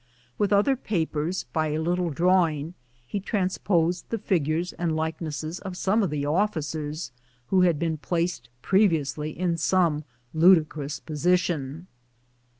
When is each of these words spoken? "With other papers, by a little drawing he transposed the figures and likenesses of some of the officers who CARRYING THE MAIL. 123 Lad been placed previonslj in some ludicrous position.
"With 0.39 0.51
other 0.51 0.75
papers, 0.75 1.45
by 1.53 1.67
a 1.67 1.77
little 1.79 2.09
drawing 2.09 2.73
he 3.05 3.19
transposed 3.19 4.09
the 4.09 4.17
figures 4.17 4.73
and 4.73 4.95
likenesses 4.95 5.59
of 5.59 5.77
some 5.77 6.01
of 6.01 6.09
the 6.09 6.25
officers 6.25 7.11
who 7.49 7.57
CARRYING 7.61 7.77
THE 7.77 7.85
MAIL. 7.85 7.97
123 8.09 8.79
Lad 8.81 8.89
been 8.89 8.97
placed 8.97 9.13
previonslj 9.15 9.35
in 9.35 9.57
some 9.57 10.03
ludicrous 10.33 10.99
position. 10.99 11.85